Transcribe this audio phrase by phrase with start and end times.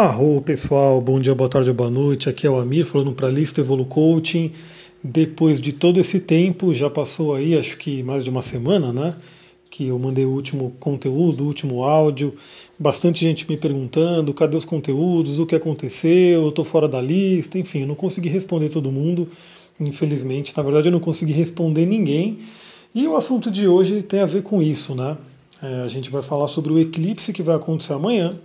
[0.00, 2.28] Arro pessoal, bom dia, boa tarde, boa noite.
[2.28, 4.52] Aqui é o Amir falando para a lista Evolu Coaching.
[5.02, 9.16] Depois de todo esse tempo, já passou aí acho que mais de uma semana, né?
[9.68, 12.32] Que eu mandei o último conteúdo, o último áudio.
[12.78, 17.58] Bastante gente me perguntando cadê os conteúdos, o que aconteceu, eu estou fora da lista,
[17.58, 19.28] enfim, eu não consegui responder todo mundo,
[19.80, 20.56] infelizmente.
[20.56, 22.38] Na verdade, eu não consegui responder ninguém.
[22.94, 25.18] E o assunto de hoje tem a ver com isso, né?
[25.60, 28.38] É, a gente vai falar sobre o eclipse que vai acontecer amanhã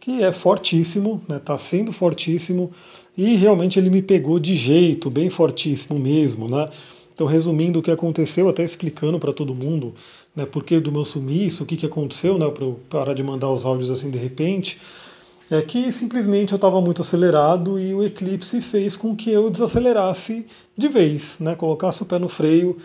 [0.00, 2.72] que é fortíssimo, está né, tá sendo fortíssimo,
[3.16, 6.48] e realmente ele me pegou de jeito, bem fortíssimo mesmo.
[6.48, 6.68] Né?
[7.12, 9.94] Então, resumindo o que aconteceu, até explicando para todo mundo
[10.34, 13.22] né, por que do meu sumiço, o que, que aconteceu, né, para eu parar de
[13.22, 14.78] mandar os áudios assim de repente,
[15.50, 20.46] é que simplesmente eu estava muito acelerado e o eclipse fez com que eu desacelerasse
[20.76, 22.76] de vez, né, colocasse o pé no freio,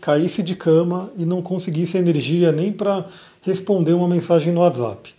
[0.00, 3.06] caísse de cama e não conseguisse energia nem para
[3.42, 5.14] responder uma mensagem no WhatsApp.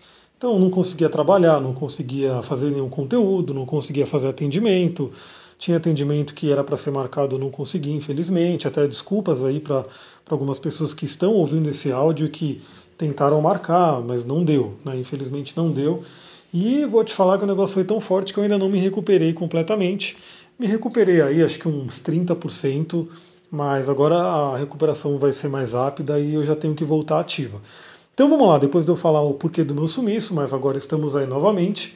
[0.46, 5.12] Então não conseguia trabalhar, não conseguia fazer nenhum conteúdo, não conseguia fazer atendimento.
[5.58, 8.68] Tinha atendimento que era para ser marcado, eu não consegui, infelizmente.
[8.68, 9.84] Até desculpas aí para
[10.30, 12.62] algumas pessoas que estão ouvindo esse áudio que
[12.96, 14.96] tentaram marcar, mas não deu, né?
[14.96, 16.04] infelizmente não deu.
[16.54, 18.78] E vou te falar que o negócio foi tão forte que eu ainda não me
[18.78, 20.16] recuperei completamente.
[20.60, 23.08] Me recuperei aí, acho que uns 30%,
[23.50, 27.60] mas agora a recuperação vai ser mais rápida e eu já tenho que voltar ativa.
[28.16, 31.18] Então vamos lá, depois de eu falar o porquê do meu sumiço, mas agora estamos
[31.18, 31.94] aí novamente.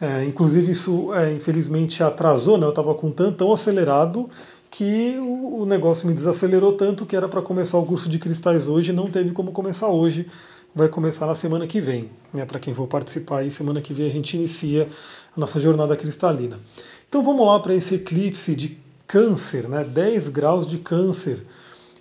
[0.00, 2.64] É, inclusive isso é, infelizmente atrasou, né?
[2.64, 4.30] Eu estava com tanto tão acelerado
[4.70, 8.68] que o, o, negócio me desacelerou tanto que era para começar o curso de cristais
[8.68, 10.28] hoje, não teve como começar hoje,
[10.72, 12.10] vai começar na semana que vem.
[12.32, 12.44] Né?
[12.44, 14.88] Para quem for participar aí, semana que vem a gente inicia
[15.36, 16.60] a nossa jornada cristalina.
[17.08, 19.82] Então vamos lá para esse eclipse de câncer, né?
[19.82, 21.42] 10 graus de câncer.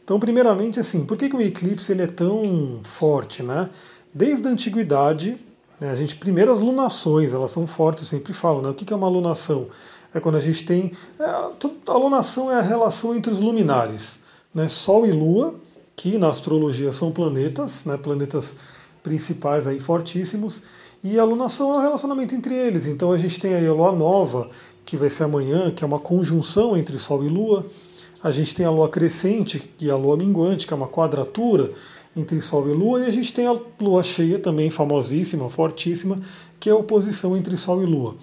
[0.06, 3.72] Então, primeiramente, assim, por que, que o eclipse ele é tão forte, né?
[4.14, 5.36] Desde a antiguidade,
[5.82, 8.70] né, a gente primeiro as lunações, elas são fortes, eu sempre falo, né?
[8.70, 9.68] O que, que é uma lunação?
[10.14, 14.20] É quando a gente tem é, a lunação é a relação entre os luminares,
[14.54, 14.70] né?
[14.70, 15.56] Sol e Lua,
[15.96, 17.98] que na astrologia são planetas, né?
[17.98, 18.58] Planetas
[19.02, 20.62] principais aí fortíssimos,
[21.04, 22.86] e a lunação é o relacionamento entre eles.
[22.86, 24.48] Então a gente tem aí a lua nova,
[24.86, 27.66] que vai ser amanhã, que é uma conjunção entre Sol e Lua.
[28.26, 31.72] A gente tem a lua crescente e a lua minguante, que é uma quadratura
[32.18, 36.20] entre Sol e Lua, e a gente tem a lua cheia também famosíssima, fortíssima,
[36.60, 38.16] que é a oposição entre Sol e Lua.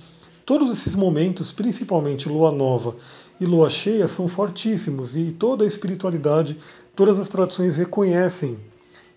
[0.45, 2.97] Todos esses momentos, principalmente lua nova
[3.41, 6.59] e lua cheia, são fortíssimos e toda a espiritualidade,
[6.97, 8.59] todas as tradições reconhecem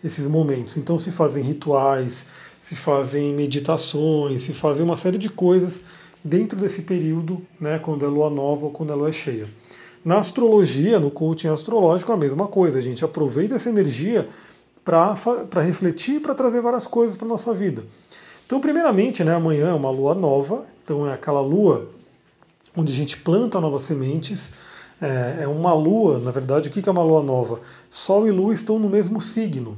[0.04, 0.78] esses momentos.
[0.78, 2.28] Então se fazem rituais,
[2.60, 5.82] se fazem meditações, se fazem uma série de coisas
[6.24, 9.48] dentro desse período, né, quando é lua nova ou quando é lua cheia.
[10.06, 12.78] Na astrologia, no coaching astrológico, a mesma coisa.
[12.78, 14.28] A gente aproveita essa energia
[14.84, 17.84] para refletir e para trazer várias coisas para a nossa vida.
[18.46, 21.90] Então, primeiramente, né, amanhã é uma lua nova, então é aquela lua
[22.78, 24.52] onde a gente planta novas sementes.
[25.02, 27.60] É, é uma lua, na verdade, o que é uma lua nova?
[27.90, 29.76] Sol e lua estão no mesmo signo.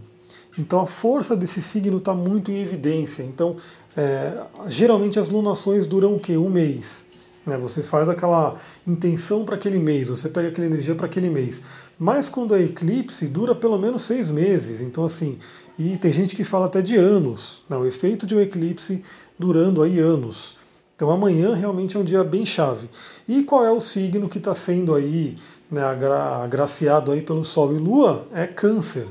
[0.59, 3.23] Então a força desse signo está muito em evidência.
[3.23, 3.55] Então,
[3.95, 4.33] é,
[4.67, 6.35] geralmente as lunações duram o quê?
[6.35, 7.05] Um mês.
[7.47, 7.57] Né?
[7.57, 11.61] Você faz aquela intenção para aquele mês, você pega aquela energia para aquele mês.
[11.97, 14.81] Mas quando é eclipse, dura pelo menos seis meses.
[14.81, 15.39] Então, assim,
[15.79, 17.63] e tem gente que fala até de anos.
[17.69, 17.77] Né?
[17.77, 19.03] O efeito de um eclipse
[19.39, 20.55] durando aí anos.
[20.97, 22.89] Então amanhã realmente é um dia bem chave.
[23.27, 25.37] E qual é o signo que está sendo aí
[25.69, 28.25] né, agra agraciado aí pelo Sol e Lua?
[28.33, 29.07] É Câncer,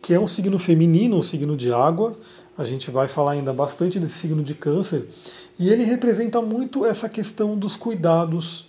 [0.00, 2.16] que é um signo feminino, um signo de água.
[2.56, 5.08] A gente vai falar ainda bastante desse signo de Câncer.
[5.58, 8.66] E ele representa muito essa questão dos cuidados,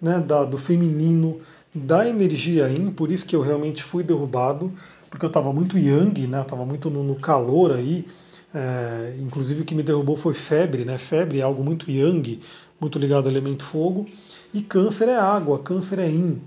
[0.00, 1.40] né, da, do feminino,
[1.74, 4.72] da energia yin, por isso que eu realmente fui derrubado,
[5.10, 8.06] porque eu estava muito yang, né, estava muito no, no, calor aí,
[8.54, 12.40] é, inclusive o que me derrubou foi febre, né, febre é algo muito yang,
[12.80, 14.06] muito ligado ao elemento fogo,
[14.54, 16.40] e câncer é água, câncer é yin,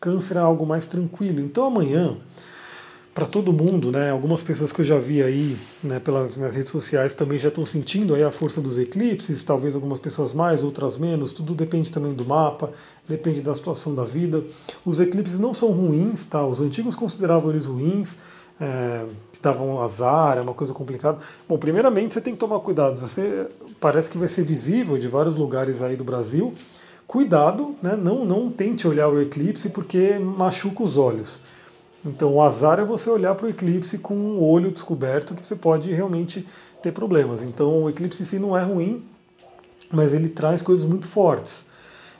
[0.00, 1.40] câncer é algo mais tranquilo.
[1.40, 2.16] Então amanhã
[3.14, 4.10] para todo mundo, né?
[4.10, 7.66] Algumas pessoas que eu já vi aí, né, pelas minhas redes sociais também já estão
[7.66, 12.12] sentindo aí a força dos eclipses, talvez algumas pessoas mais, outras menos, tudo depende também
[12.12, 12.72] do mapa,
[13.08, 14.44] depende da situação da vida.
[14.84, 16.44] Os eclipses não são ruins, tá?
[16.46, 18.18] Os antigos consideravam eles ruins,
[18.60, 21.18] é, que davam azar, é uma coisa complicada.
[21.48, 23.48] Bom, primeiramente você tem que tomar cuidado, você
[23.80, 26.54] parece que vai ser visível de vários lugares aí do Brasil.
[27.08, 27.96] Cuidado, né?
[27.96, 31.40] Não, não tente olhar o eclipse porque machuca os olhos.
[32.04, 35.54] Então o azar é você olhar para o eclipse com o olho descoberto que você
[35.54, 36.46] pode realmente
[36.82, 37.42] ter problemas.
[37.42, 39.04] Então o eclipse em si não é ruim,
[39.90, 41.66] mas ele traz coisas muito fortes.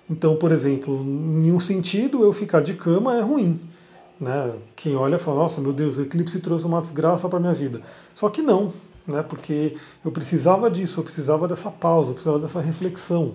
[0.08, 3.60] Então, por exemplo, em um sentido eu ficar de cama é ruim.
[4.20, 4.52] Né?
[4.76, 7.80] Quem olha fala, nossa, meu Deus, o eclipse trouxe uma desgraça para minha vida.
[8.12, 8.72] Só que não,
[9.06, 9.22] né?
[9.22, 13.34] Porque eu precisava disso, eu precisava dessa pausa, eu precisava dessa reflexão.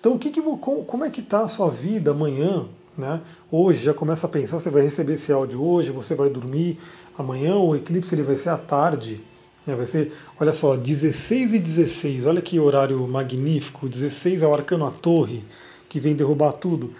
[0.00, 2.66] Então, o que, que como é que está a sua vida amanhã?
[2.96, 3.20] Né?
[3.50, 6.76] Hoje já começa a pensar, você vai receber esse áudio hoje, você vai dormir
[7.16, 9.22] amanhã, o eclipse ele vai ser à tarde,
[9.66, 9.74] né?
[9.74, 14.86] vai ser, olha só, 16 e 16, olha que horário magnífico, 16 é o arcano
[14.86, 15.42] à torre,
[15.88, 16.90] que vem derrubar tudo.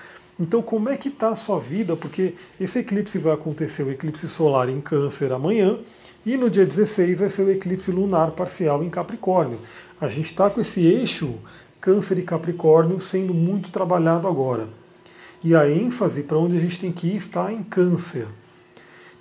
[0.40, 1.94] Então como é que está a sua vida?
[1.94, 5.78] Porque esse eclipse vai acontecer, o eclipse solar em câncer amanhã,
[6.24, 9.58] e no dia 16 vai ser o eclipse lunar parcial em Capricórnio.
[10.00, 11.34] A gente está com esse eixo
[11.82, 14.68] Câncer e Capricórnio sendo muito trabalhado agora.
[15.44, 18.26] E a ênfase para onde a gente tem que ir está em Câncer.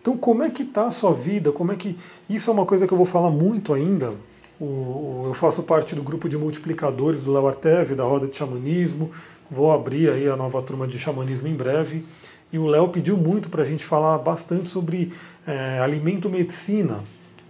[0.01, 1.51] Então, como é que está a sua vida?
[1.51, 1.97] Como é que
[2.29, 4.13] isso é uma coisa que eu vou falar muito ainda.
[4.59, 9.11] O, eu faço parte do grupo de multiplicadores do Léo Artese, da Roda de Xamanismo.
[9.49, 12.05] Vou abrir aí a nova turma de xamanismo em breve.
[12.53, 15.11] E o Léo pediu muito para a gente falar bastante sobre
[15.47, 16.99] é, alimento medicina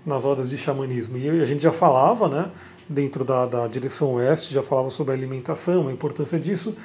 [0.06, 1.18] nas rodas de xamanismo.
[1.18, 2.52] E a gente já falava, né,
[2.88, 6.76] dentro da, da direção oeste, já falava sobre alimentação, a importância disso,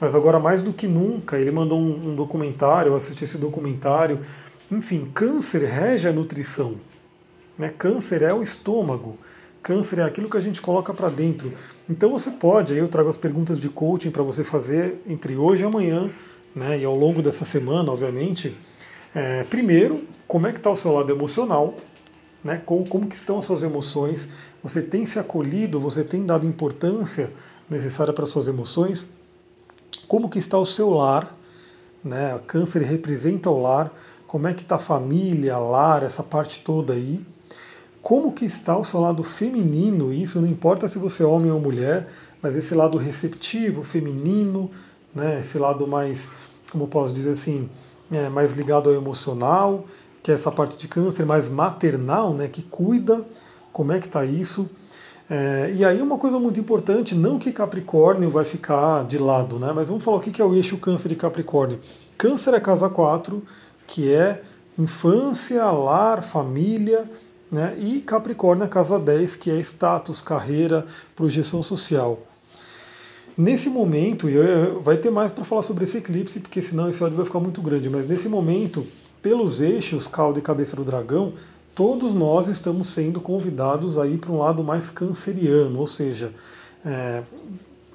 [0.00, 4.20] mas agora mais do que nunca, ele mandou um, um documentário, eu assisti esse documentário.
[4.70, 6.76] Enfim, câncer rege a nutrição.
[7.58, 7.72] Né?
[7.76, 9.16] Câncer é o estômago.
[9.62, 11.50] Câncer é aquilo que a gente coloca para dentro.
[11.88, 15.62] Então você pode, aí eu trago as perguntas de coaching para você fazer entre hoje
[15.62, 16.10] e amanhã,
[16.54, 16.78] né?
[16.78, 18.56] e ao longo dessa semana, obviamente.
[19.14, 21.74] É, primeiro, como é que está o seu lado emocional?
[22.44, 22.62] Né?
[22.66, 24.28] Como, como que estão as suas emoções?
[24.62, 25.80] Você tem se acolhido?
[25.80, 27.32] Você tem dado importância
[27.68, 29.06] necessária para as suas emoções?
[30.08, 31.36] Como que está o seu lar?
[32.02, 32.38] Né?
[32.46, 33.92] Câncer representa o lar.
[34.26, 37.20] Como é que está a família, lar, essa parte toda aí?
[38.02, 40.12] Como que está o seu lado feminino?
[40.12, 42.06] Isso não importa se você é homem ou mulher,
[42.40, 44.70] mas esse lado receptivo, feminino,
[45.14, 45.40] né?
[45.40, 46.30] esse lado mais,
[46.70, 47.68] como posso dizer assim,
[48.10, 49.84] é, mais ligado ao emocional,
[50.22, 53.24] que é essa parte de câncer mais maternal, né, que cuida,
[53.72, 54.68] como é que está isso.
[55.28, 59.72] É, e aí uma coisa muito importante, não que Capricórnio vai ficar de lado, né,
[59.74, 61.80] mas vamos falar o que é o eixo câncer de Capricórnio.
[62.16, 63.42] Câncer é casa 4,
[63.86, 64.40] que é
[64.78, 67.10] infância, lar, família,
[67.50, 70.86] né, e Capricórnio é casa 10, que é status, carreira,
[71.16, 72.20] projeção social.
[73.36, 74.36] Nesse momento, e
[74.80, 77.60] vai ter mais para falar sobre esse eclipse, porque senão esse áudio vai ficar muito
[77.60, 78.86] grande, mas nesse momento,
[79.20, 81.34] pelos eixos cauda e cabeça do dragão,
[81.76, 86.32] todos nós estamos sendo convidados a ir para um lado mais canceriano, ou seja,
[86.82, 87.22] é,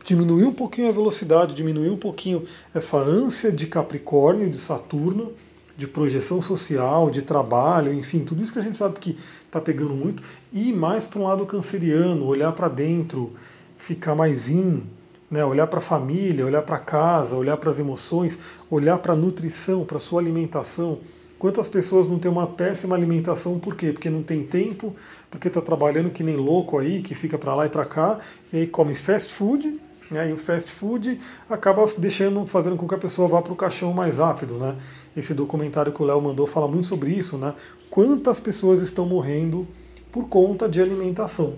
[0.06, 2.46] diminuir um pouquinho a velocidade, diminuir um pouquinho
[2.76, 5.34] essa ânsia de Capricórnio, de Saturno,
[5.76, 9.18] de projeção social, de trabalho, enfim, tudo isso que a gente sabe que
[9.48, 10.22] está pegando muito,
[10.54, 13.32] e mais para um lado canceriano, olhar para dentro,
[13.80, 14.84] ficar mais in,
[15.30, 18.38] né, olhar para a família, olhar para casa, olhar para as emoções,
[18.70, 21.00] olhar para a nutrição, para a sua alimentação.
[21.42, 23.92] Quantas pessoas não têm uma péssima alimentação, por quê?
[23.92, 24.96] Porque não tem tempo,
[25.28, 28.20] porque está trabalhando que nem louco aí, que fica para lá e para cá,
[28.54, 29.76] e aí come fast food,
[30.12, 33.56] né, e o fast food acaba deixando, fazendo com que a pessoa vá para o
[33.56, 34.54] caixão mais rápido.
[34.60, 34.76] Né?
[35.18, 37.56] Esse documentário que o Léo mandou fala muito sobre isso, né?
[37.90, 39.68] Quantas pessoas estão morrendo
[40.12, 41.56] por conta de alimentação,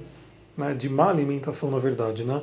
[0.58, 0.74] né?
[0.74, 2.24] de má alimentação, na verdade.
[2.24, 2.42] Né?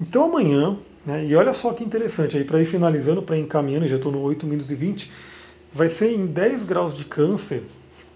[0.00, 3.86] Então amanhã, né, e olha só que interessante, aí para ir finalizando, para ir encaminhando,
[3.86, 5.10] já estou no 8 minutos e 20,
[5.72, 7.62] vai ser em 10 graus de câncer,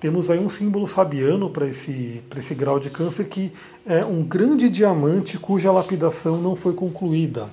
[0.01, 3.51] temos aí um símbolo sabiano para esse, esse grau de câncer, que
[3.87, 7.49] é um grande diamante cuja lapidação não foi concluída.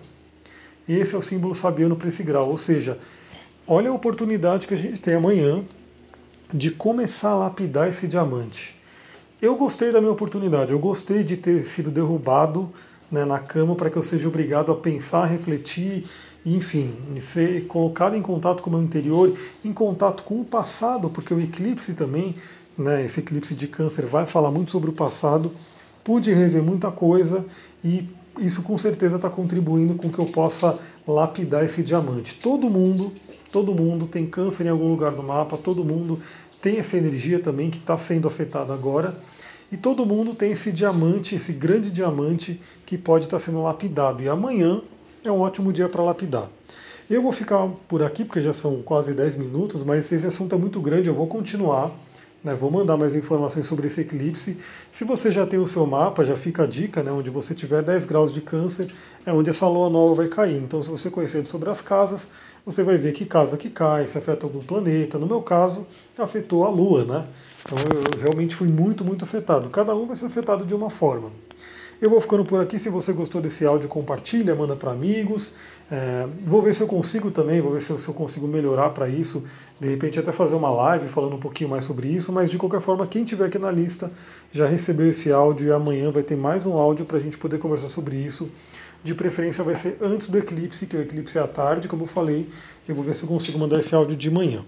[0.89, 2.99] Esse é o símbolo sabiano para esse grau, ou seja,
[3.65, 5.63] olha a oportunidade que a gente tem amanhã
[6.53, 8.75] de começar a lapidar esse diamante.
[9.41, 12.69] Eu gostei da minha oportunidade, eu gostei de ter sido derrubado
[13.09, 16.05] né, na cama para que eu seja obrigado a pensar, refletir,
[16.45, 19.33] enfim, ser colocado em contato com o meu interior,
[19.63, 22.35] em contato com o passado, porque o eclipse também,
[22.77, 25.51] né, esse eclipse de câncer vai falar muito sobre o passado.
[26.03, 27.45] Pude rever muita coisa
[27.83, 28.07] e
[28.39, 32.35] isso com certeza está contribuindo com que eu possa lapidar esse diamante.
[32.35, 33.11] Todo mundo,
[33.51, 36.19] todo mundo tem câncer em algum lugar do mapa, todo mundo
[36.59, 39.15] tem essa energia também que está sendo afetada agora.
[39.71, 44.21] E todo mundo tem esse diamante, esse grande diamante que pode estar sendo lapidado.
[44.21, 44.81] E amanhã
[45.23, 46.49] é um ótimo dia para lapidar.
[47.09, 50.57] Eu vou ficar por aqui, porque já são quase 10 minutos, mas esse assunto é
[50.57, 51.91] muito grande, eu vou continuar.
[52.43, 54.57] Né, vou mandar mais informações sobre esse eclipse.
[54.91, 57.83] Se você já tem o seu mapa, já fica a dica, né, onde você tiver
[57.83, 58.91] 10 graus de câncer,
[59.23, 60.57] é onde essa lua nova vai cair.
[60.57, 62.27] Então, se você conhecer sobre as casas,
[62.65, 65.19] você vai ver que casa que cai, se afeta algum planeta.
[65.19, 65.85] No meu caso,
[66.17, 67.27] afetou a lua, né?
[67.63, 69.69] Então eu realmente fui muito, muito afetado.
[69.69, 71.31] Cada um vai ser afetado de uma forma.
[72.01, 72.79] Eu vou ficando por aqui.
[72.79, 75.53] Se você gostou desse áudio, compartilha, manda para amigos.
[75.91, 78.89] É, vou ver se eu consigo também, vou ver se eu, se eu consigo melhorar
[78.89, 79.43] para isso.
[79.79, 82.31] De repente, até fazer uma live falando um pouquinho mais sobre isso.
[82.31, 84.11] Mas de qualquer forma, quem tiver aqui na lista
[84.51, 87.59] já recebeu esse áudio e amanhã vai ter mais um áudio para a gente poder
[87.59, 88.49] conversar sobre isso.
[89.03, 92.07] De preferência vai ser antes do eclipse, que o eclipse é à tarde, como eu
[92.07, 92.49] falei.
[92.89, 94.65] Eu vou ver se eu consigo mandar esse áudio de manhã.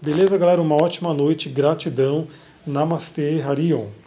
[0.00, 0.60] Beleza, galera?
[0.60, 2.26] Uma ótima noite, gratidão.
[2.66, 4.01] Namastê, Harion.